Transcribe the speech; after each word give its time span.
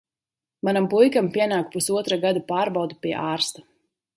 Manam 0.69 0.87
puikam 0.93 1.29
pienāk 1.35 1.69
pusotra 1.75 2.19
gada 2.27 2.43
pārbaude 2.51 2.99
pie 3.05 3.13
ārsta. 3.27 3.65